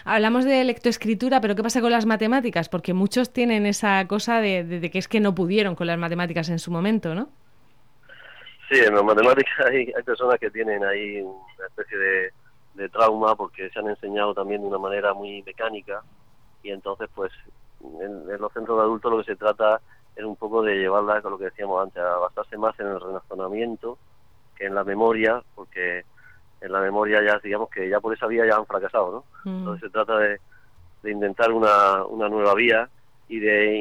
Hablamos 0.05 0.45
de 0.45 0.63
lectoescritura, 0.63 1.41
pero 1.41 1.55
¿qué 1.55 1.63
pasa 1.63 1.81
con 1.81 1.91
las 1.91 2.05
matemáticas? 2.05 2.69
Porque 2.69 2.93
muchos 2.93 3.31
tienen 3.31 3.65
esa 3.65 4.07
cosa 4.07 4.39
de, 4.39 4.89
que 4.91 4.97
es 4.97 5.07
que 5.07 5.19
no 5.19 5.35
pudieron 5.35 5.75
con 5.75 5.87
las 5.87 5.97
matemáticas 5.97 6.49
en 6.49 6.59
su 6.59 6.71
momento, 6.71 7.13
¿no? 7.13 7.29
Sí, 8.69 8.79
en 8.79 8.95
las 8.95 9.03
matemáticas 9.03 9.53
hay, 9.65 9.91
hay 9.95 10.03
personas 10.03 10.39
que 10.39 10.49
tienen 10.49 10.83
ahí 10.83 11.21
una 11.21 11.67
especie 11.67 11.97
de, 11.97 12.31
trauma 12.91 13.35
porque 13.35 13.69
se 13.69 13.77
han 13.77 13.87
enseñado 13.89 14.33
también 14.33 14.61
de 14.61 14.67
una 14.67 14.79
manera 14.79 15.13
muy 15.13 15.43
mecánica 15.43 16.01
y 16.63 16.71
entonces 16.71 17.07
pues 17.13 17.31
en, 17.79 18.27
los 18.41 18.51
centros 18.53 18.75
de 18.75 18.83
adultos 18.83 19.11
lo 19.11 19.17
que 19.19 19.31
se 19.31 19.35
trata 19.35 19.79
es 20.15 20.23
un 20.23 20.35
poco 20.35 20.63
de 20.63 20.77
llevarla, 20.77 21.21
con 21.21 21.33
lo 21.33 21.37
que 21.37 21.45
decíamos 21.45 21.79
antes, 21.83 22.01
a 22.01 22.17
basarse 22.17 22.57
más 22.57 22.79
en 22.79 22.87
el 22.87 22.99
razonamiento 22.99 23.99
que 24.55 24.65
en 24.65 24.73
la 24.73 24.83
memoria, 24.83 25.43
porque 25.53 26.05
en 26.61 26.71
la 26.71 26.79
memoria 26.79 27.21
ya 27.23 27.39
digamos 27.39 27.69
que 27.69 27.89
ya 27.89 27.99
por 27.99 28.13
esa 28.13 28.27
vía 28.27 28.45
ya 28.45 28.55
han 28.55 28.65
fracasado, 28.65 29.11
¿no? 29.11 29.51
Mm. 29.51 29.57
Entonces 29.59 29.81
se 29.81 29.89
trata 29.89 30.17
de, 30.17 30.39
intentar 31.03 31.51
una, 31.51 32.05
una 32.05 32.29
nueva 32.29 32.53
vía 32.53 32.87
y 33.27 33.39
de 33.39 33.75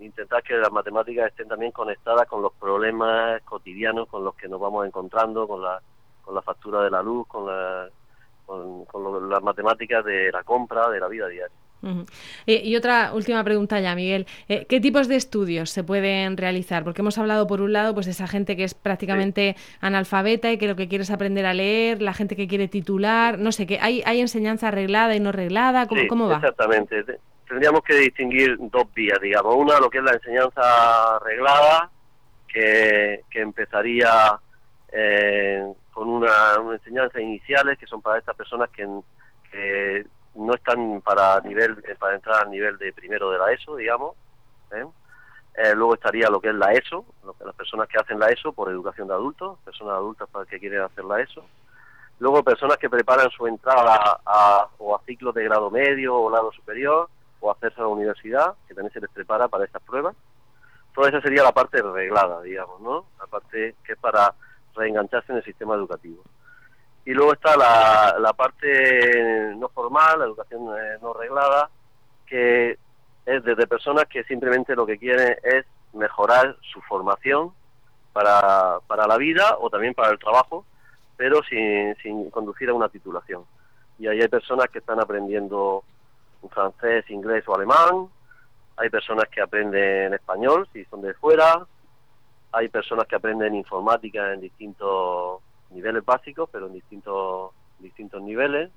intentar 0.00 0.42
que 0.42 0.54
las 0.54 0.72
matemáticas 0.72 1.28
estén 1.28 1.46
también 1.46 1.72
conectadas 1.72 2.26
con 2.26 2.42
los 2.42 2.52
problemas 2.54 3.40
cotidianos 3.42 4.08
con 4.08 4.24
los 4.24 4.34
que 4.34 4.48
nos 4.48 4.60
vamos 4.60 4.86
encontrando, 4.86 5.46
con 5.46 5.62
la, 5.62 5.80
con 6.22 6.34
la 6.34 6.42
factura 6.42 6.82
de 6.82 6.90
la 6.90 7.02
luz, 7.02 7.26
con, 7.28 7.46
la, 7.46 7.88
con 8.46 9.28
las 9.28 9.42
matemáticas 9.42 10.04
de 10.04 10.32
la 10.32 10.42
compra, 10.42 10.88
de 10.88 11.00
la 11.00 11.08
vida 11.08 11.28
diaria. 11.28 11.63
Eh, 12.46 12.62
y 12.64 12.76
otra 12.76 13.12
última 13.12 13.42
pregunta 13.44 13.80
ya, 13.80 13.94
Miguel. 13.94 14.26
Eh, 14.48 14.66
¿Qué 14.66 14.80
tipos 14.80 15.08
de 15.08 15.16
estudios 15.16 15.70
se 15.70 15.84
pueden 15.84 16.36
realizar? 16.36 16.84
Porque 16.84 17.02
hemos 17.02 17.18
hablado, 17.18 17.46
por 17.46 17.60
un 17.60 17.72
lado, 17.72 17.94
pues 17.94 18.06
de 18.06 18.12
esa 18.12 18.26
gente 18.26 18.56
que 18.56 18.64
es 18.64 18.74
prácticamente 18.74 19.56
analfabeta 19.80 20.50
y 20.52 20.58
que 20.58 20.66
lo 20.66 20.76
que 20.76 20.88
quiere 20.88 21.02
es 21.02 21.10
aprender 21.10 21.46
a 21.46 21.54
leer, 21.54 22.02
la 22.02 22.14
gente 22.14 22.36
que 22.36 22.48
quiere 22.48 22.68
titular, 22.68 23.38
no 23.38 23.52
sé, 23.52 23.66
que 23.66 23.78
hay, 23.80 24.02
hay 24.06 24.20
enseñanza 24.20 24.68
arreglada 24.68 25.14
y 25.14 25.20
no 25.20 25.30
arreglada, 25.30 25.86
¿cómo, 25.86 26.02
¿cómo 26.08 26.28
va? 26.28 26.36
Exactamente. 26.36 27.04
Tendríamos 27.48 27.82
que 27.82 27.94
distinguir 27.94 28.56
dos 28.58 28.92
vías, 28.94 29.20
digamos. 29.20 29.54
Una, 29.54 29.78
lo 29.78 29.90
que 29.90 29.98
es 29.98 30.04
la 30.04 30.14
enseñanza 30.14 31.16
arreglada, 31.16 31.90
que, 32.48 33.22
empezaría 33.34 34.38
eh, 34.92 35.64
con 35.92 36.08
una, 36.08 36.58
una 36.60 36.76
enseñanza 36.76 37.20
iniciales, 37.20 37.78
que 37.78 37.86
son 37.86 38.00
para 38.00 38.18
estas 38.18 38.36
personas 38.36 38.70
que, 38.70 38.86
que 39.50 40.06
no 40.34 40.54
están 40.54 41.00
para 41.00 41.40
nivel 41.40 41.82
eh, 41.86 41.94
para 41.98 42.14
entrar 42.16 42.44
al 42.44 42.50
nivel 42.50 42.76
de 42.78 42.92
primero 42.92 43.30
de 43.30 43.38
la 43.38 43.52
ESO, 43.52 43.76
digamos. 43.76 44.14
¿eh? 44.72 44.84
Eh, 45.56 45.74
luego 45.74 45.94
estaría 45.94 46.28
lo 46.28 46.40
que 46.40 46.48
es 46.48 46.54
la 46.54 46.72
ESO, 46.72 47.04
lo 47.24 47.32
que 47.34 47.44
las 47.44 47.54
personas 47.54 47.88
que 47.88 47.98
hacen 47.98 48.18
la 48.18 48.28
ESO 48.28 48.52
por 48.52 48.68
educación 48.70 49.08
de 49.08 49.14
adultos, 49.14 49.58
personas 49.64 49.94
adultas 49.94 50.28
para 50.28 50.46
que 50.46 50.58
quieren 50.58 50.80
hacer 50.80 51.04
la 51.04 51.20
ESO. 51.20 51.44
Luego 52.18 52.42
personas 52.42 52.76
que 52.78 52.90
preparan 52.90 53.30
su 53.30 53.46
entrada 53.46 54.20
a, 54.24 54.68
o 54.78 54.96
a 54.96 55.02
ciclos 55.04 55.34
de 55.34 55.44
grado 55.44 55.70
medio 55.70 56.16
o 56.16 56.30
grado 56.30 56.52
superior 56.52 57.08
o 57.40 57.50
hacerse 57.50 57.80
a 57.80 57.84
la 57.84 57.88
universidad, 57.88 58.54
que 58.66 58.74
también 58.74 58.92
se 58.92 59.00
les 59.00 59.10
prepara 59.10 59.48
para 59.48 59.64
estas 59.64 59.82
pruebas. 59.82 60.16
Toda 60.94 61.08
esa 61.08 61.20
sería 61.20 61.42
la 61.42 61.52
parte 61.52 61.82
reglada, 61.82 62.40
digamos, 62.40 62.80
¿no? 62.80 63.06
La 63.18 63.26
parte 63.26 63.74
que 63.84 63.92
es 63.92 63.98
para 63.98 64.32
reengancharse 64.74 65.32
en 65.32 65.38
el 65.38 65.44
sistema 65.44 65.74
educativo. 65.74 66.22
Y 67.06 67.12
luego 67.12 67.34
está 67.34 67.56
la, 67.56 68.16
la 68.18 68.32
parte 68.32 69.54
no 69.56 69.68
formal, 69.68 70.18
la 70.18 70.24
educación 70.24 70.62
eh, 70.78 70.98
no 71.02 71.12
reglada, 71.12 71.68
que 72.26 72.78
es 73.26 73.44
desde 73.44 73.66
personas 73.66 74.06
que 74.06 74.24
simplemente 74.24 74.74
lo 74.74 74.86
que 74.86 74.98
quieren 74.98 75.36
es 75.42 75.64
mejorar 75.92 76.56
su 76.72 76.80
formación 76.82 77.52
para, 78.12 78.78
para 78.86 79.06
la 79.06 79.16
vida 79.16 79.56
o 79.60 79.70
también 79.70 79.94
para 79.94 80.10
el 80.10 80.18
trabajo, 80.18 80.64
pero 81.16 81.42
sin, 81.44 81.94
sin 81.96 82.30
conducir 82.30 82.70
a 82.70 82.74
una 82.74 82.88
titulación. 82.88 83.44
Y 83.98 84.06
ahí 84.06 84.20
hay 84.20 84.28
personas 84.28 84.68
que 84.68 84.78
están 84.78 85.00
aprendiendo 85.00 85.84
francés, 86.50 87.08
inglés 87.10 87.44
o 87.46 87.54
alemán, 87.54 88.08
hay 88.76 88.90
personas 88.90 89.28
que 89.28 89.40
aprenden 89.40 90.14
español 90.14 90.68
si 90.72 90.84
son 90.86 91.02
de 91.02 91.14
fuera, 91.14 91.66
hay 92.52 92.68
personas 92.68 93.06
que 93.06 93.16
aprenden 93.16 93.54
informática 93.54 94.32
en 94.32 94.40
distintos 94.40 95.40
niveles 95.74 96.04
básicos, 96.04 96.48
pero 96.50 96.66
en 96.66 96.74
distintos, 96.74 97.52
distintos 97.78 98.22
niveles. 98.22 98.70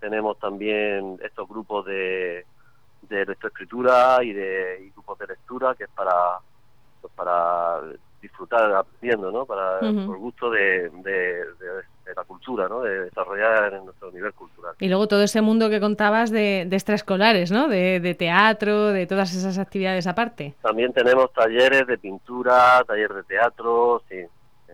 Tenemos 0.00 0.38
también 0.38 1.18
estos 1.22 1.48
grupos 1.48 1.84
de, 1.84 2.44
de 3.02 3.26
lectoescritura 3.26 4.22
y 4.22 4.32
de 4.32 4.90
grupos 4.94 5.18
de 5.18 5.26
lectura, 5.26 5.74
que 5.74 5.84
es 5.84 5.90
para, 5.90 6.38
pues 7.00 7.12
para 7.14 7.80
disfrutar 8.20 8.72
aprendiendo, 8.74 9.30
¿no? 9.30 9.44
Para, 9.46 9.80
por 9.80 10.18
gusto 10.18 10.50
de, 10.50 10.90
de, 11.02 11.44
la 12.14 12.24
cultura, 12.24 12.68
¿no? 12.68 12.80
De 12.80 13.04
desarrollar 13.04 13.72
en 13.74 13.84
nuestro 13.84 14.10
nivel 14.10 14.32
cultural. 14.34 14.74
Y 14.78 14.88
luego 14.88 15.06
todo 15.06 15.22
ese 15.22 15.40
mundo 15.40 15.70
que 15.70 15.80
contabas 15.80 16.30
de, 16.30 16.66
de 16.66 16.76
extraescolares, 16.76 17.50
¿no? 17.50 17.68
De, 17.68 18.00
de 18.00 18.14
teatro, 18.14 18.88
de 18.88 19.06
todas 19.06 19.34
esas 19.34 19.58
actividades 19.58 20.06
aparte. 20.06 20.54
También 20.60 20.92
tenemos 20.92 21.32
talleres 21.32 21.86
de 21.86 21.98
pintura, 21.98 22.82
talleres 22.86 23.16
de 23.16 23.22
teatro, 23.22 24.02
sí, 24.08 24.16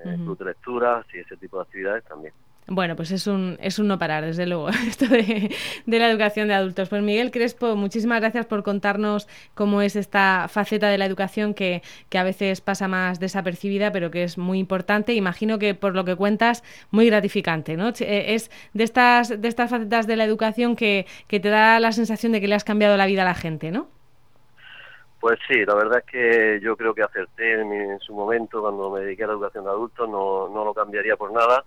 uh 0.04 0.36
de 0.36 0.44
lectura, 0.44 1.04
sí, 1.10 1.18
ese 1.18 1.36
tipo 1.36 1.56
de 1.56 1.62
actividades 1.62 2.04
también. 2.04 2.32
Bueno, 2.68 2.96
pues 2.96 3.12
es 3.12 3.28
un, 3.28 3.58
es 3.60 3.78
un 3.78 3.86
no 3.86 3.96
parar, 3.96 4.24
desde 4.24 4.44
luego, 4.44 4.68
esto 4.88 5.06
de, 5.06 5.50
la 5.86 6.10
educación 6.10 6.48
de 6.48 6.54
adultos. 6.54 6.88
Pues 6.88 7.00
Miguel 7.00 7.30
Crespo, 7.30 7.76
muchísimas 7.76 8.20
gracias 8.20 8.46
por 8.46 8.64
contarnos 8.64 9.28
cómo 9.54 9.82
es 9.82 9.94
esta 9.94 10.48
faceta 10.48 10.88
de 10.88 10.98
la 10.98 11.06
educación 11.06 11.54
que, 11.54 11.82
que, 12.08 12.18
a 12.18 12.24
veces 12.24 12.60
pasa 12.60 12.88
más 12.88 13.20
desapercibida, 13.20 13.92
pero 13.92 14.10
que 14.10 14.24
es 14.24 14.36
muy 14.36 14.58
importante. 14.58 15.14
Imagino 15.14 15.60
que 15.60 15.76
por 15.76 15.94
lo 15.94 16.04
que 16.04 16.16
cuentas, 16.16 16.64
muy 16.90 17.06
gratificante, 17.06 17.76
¿no? 17.76 17.90
Eh, 18.00 18.34
es 18.34 18.50
de 18.74 18.82
estas, 18.82 19.40
de 19.40 19.46
estas 19.46 19.70
facetas 19.70 20.08
de 20.08 20.16
la 20.16 20.24
educación 20.24 20.74
que, 20.74 21.06
que 21.28 21.38
te 21.38 21.50
da 21.50 21.78
la 21.78 21.92
sensación 21.92 22.32
de 22.32 22.40
que 22.40 22.48
le 22.48 22.56
has 22.56 22.64
cambiado 22.64 22.96
la 22.96 23.06
vida 23.06 23.22
a 23.22 23.26
la 23.26 23.34
gente, 23.34 23.70
¿no? 23.70 23.88
Pues 25.26 25.40
sí, 25.49 25.64
la 25.64 25.75
verdad 25.75 25.99
es 25.99 26.04
que 26.04 26.61
yo 26.62 26.76
creo 26.76 26.95
que 26.95 27.02
acerté 27.02 27.61
en, 27.61 27.99
su 27.99 28.14
momento 28.14 28.61
cuando 28.61 28.92
me 28.92 29.00
dediqué 29.00 29.25
a 29.25 29.26
la 29.26 29.33
educación 29.33 29.64
de 29.64 29.71
adultos, 29.71 30.09
no, 30.09 30.49
no 30.49 30.64
lo 30.64 30.73
cambiaría 30.73 31.16
por 31.16 31.33
nada 31.33 31.64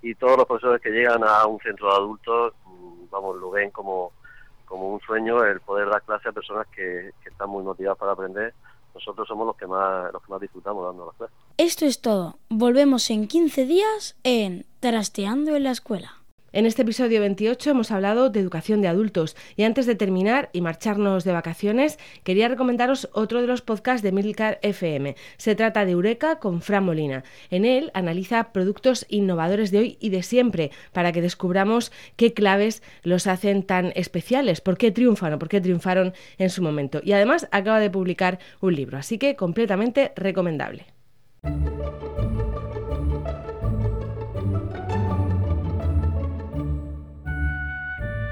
y 0.00 0.14
todos 0.14 0.38
los 0.38 0.46
profesores 0.46 0.80
que 0.80 0.88
llegan 0.88 1.22
a 1.22 1.44
un 1.44 1.60
centro 1.60 1.88
de 1.88 1.94
adultos, 1.94 2.54
mm, 2.64 3.10
vamos, 3.10 3.36
lo 3.36 3.50
ven 3.50 3.70
como, 3.70 4.12
como 4.64 4.94
un 4.94 5.00
sueño 5.00 5.44
el 5.44 5.60
poder 5.60 5.90
dar 5.90 6.00
clase 6.04 6.30
a 6.30 6.32
personas 6.32 6.66
que, 6.68 7.10
que 7.22 7.28
están 7.28 7.50
muy 7.50 7.62
motivadas 7.62 7.98
para 7.98 8.12
aprender. 8.12 8.54
Nosotros 8.94 9.28
somos 9.28 9.46
los 9.46 9.56
que 9.58 9.66
más 9.66 10.10
los 10.10 10.22
que 10.22 10.32
más 10.32 10.40
disfrutamos 10.40 10.86
dando 10.86 11.04
las 11.04 11.16
clases. 11.16 11.36
Esto 11.58 11.84
es 11.84 12.00
todo. 12.00 12.38
Volvemos 12.48 13.10
en 13.10 13.28
15 13.28 13.66
días 13.66 14.16
en 14.24 14.64
Trasteando 14.80 15.54
en 15.54 15.64
la 15.64 15.72
escuela. 15.72 16.21
En 16.54 16.66
este 16.66 16.82
episodio 16.82 17.20
28 17.20 17.70
hemos 17.70 17.90
hablado 17.90 18.28
de 18.28 18.38
educación 18.38 18.82
de 18.82 18.88
adultos 18.88 19.36
y 19.56 19.62
antes 19.62 19.86
de 19.86 19.94
terminar 19.94 20.50
y 20.52 20.60
marcharnos 20.60 21.24
de 21.24 21.32
vacaciones, 21.32 21.98
quería 22.24 22.48
recomendaros 22.48 23.08
otro 23.14 23.40
de 23.40 23.46
los 23.46 23.62
podcasts 23.62 24.02
de 24.02 24.12
Milcar 24.12 24.58
FM. 24.60 25.16
Se 25.38 25.54
trata 25.54 25.86
de 25.86 25.92
Eureka 25.92 26.40
con 26.40 26.60
Fran 26.60 26.84
Molina. 26.84 27.24
En 27.50 27.64
él 27.64 27.90
analiza 27.94 28.52
productos 28.52 29.06
innovadores 29.08 29.70
de 29.70 29.78
hoy 29.78 29.96
y 29.98 30.10
de 30.10 30.22
siempre 30.22 30.72
para 30.92 31.10
que 31.12 31.22
descubramos 31.22 31.90
qué 32.16 32.34
claves 32.34 32.82
los 33.02 33.26
hacen 33.26 33.62
tan 33.62 33.92
especiales, 33.94 34.60
por 34.60 34.76
qué 34.76 34.90
triunfan 34.90 35.32
o 35.32 35.38
por 35.38 35.48
qué 35.48 35.62
triunfaron 35.62 36.12
en 36.36 36.50
su 36.50 36.62
momento. 36.62 37.00
Y 37.02 37.12
además 37.12 37.48
acaba 37.50 37.80
de 37.80 37.88
publicar 37.88 38.38
un 38.60 38.76
libro, 38.76 38.98
así 38.98 39.16
que 39.16 39.36
completamente 39.36 40.12
recomendable. 40.16 40.84